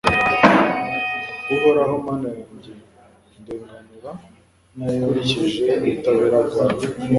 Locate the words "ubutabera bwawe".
5.83-6.83